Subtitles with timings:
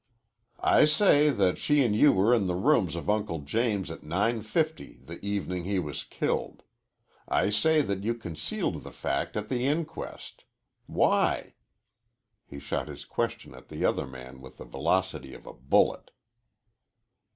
[0.63, 5.05] "I say that she and you were in the rooms of Uncle James at 9.50
[5.05, 6.63] the evening he was killed.
[7.27, 10.43] I say that you concealed the fact at the inquest.
[10.87, 11.53] Why?"
[12.47, 16.09] He shot his question at the other man with the velocity of a bullet.